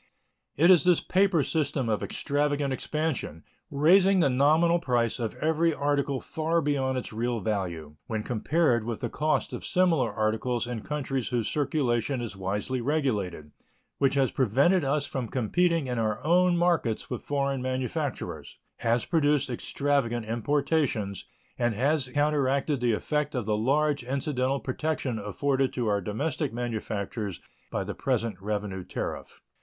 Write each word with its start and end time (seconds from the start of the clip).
It 0.55 0.71
is 0.71 0.83
this 0.83 0.99
paper 0.99 1.43
system 1.43 1.87
of 1.87 2.01
extravagant 2.01 2.73
expansion, 2.73 3.43
raising 3.69 4.19
the 4.19 4.31
nominal 4.31 4.79
price 4.79 5.19
of 5.19 5.35
every 5.35 5.75
article 5.75 6.19
far 6.19 6.59
beyond 6.59 6.97
its 6.97 7.13
real 7.13 7.39
value 7.39 7.97
when 8.07 8.23
compared 8.23 8.83
with 8.83 9.01
the 9.01 9.11
cost 9.11 9.53
of 9.53 9.63
similar 9.63 10.11
articles 10.11 10.65
in 10.65 10.81
countries 10.81 11.27
whose 11.27 11.47
circulation 11.47 12.19
is 12.19 12.35
wisely 12.35 12.81
regulated, 12.81 13.51
which 13.99 14.15
has 14.15 14.31
prevented 14.31 14.83
us 14.83 15.05
from 15.05 15.27
competing 15.27 15.85
in 15.85 15.99
our 15.99 16.19
own 16.23 16.57
markets 16.57 17.11
with 17.11 17.21
foreign 17.21 17.61
manufacturers, 17.61 18.57
has 18.77 19.05
produced 19.05 19.51
extravagant 19.51 20.25
importations, 20.25 21.25
and 21.59 21.75
has 21.75 22.09
counteracted 22.09 22.79
the 22.81 22.93
effect 22.93 23.35
of 23.35 23.45
the 23.45 23.55
large 23.55 24.03
incidental 24.03 24.59
protection 24.59 25.19
afforded 25.19 25.71
to 25.71 25.85
our 25.87 26.01
domestic 26.01 26.51
manufactures 26.51 27.39
by 27.69 27.83
the 27.83 27.93
present 27.93 28.35
revenue 28.41 28.83
tariff. 28.83 29.41